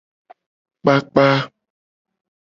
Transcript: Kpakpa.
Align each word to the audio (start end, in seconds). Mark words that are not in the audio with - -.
Kpakpa. 0.81 1.27